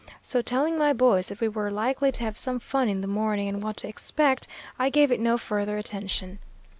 So 0.23 0.41
telling 0.41 0.79
my 0.79 0.93
boys 0.93 1.27
that 1.27 1.39
we 1.39 1.47
were 1.47 1.69
likely 1.69 2.11
to 2.13 2.23
have 2.23 2.35
some 2.35 2.59
fun 2.59 2.89
in 2.89 3.01
the 3.01 3.07
morning, 3.07 3.47
and 3.47 3.61
what 3.61 3.77
to 3.77 3.87
expect, 3.87 4.47
I 4.79 4.89
gave 4.89 5.11
it 5.11 5.19
no 5.19 5.37
further 5.37 5.77
attention. 5.77 6.39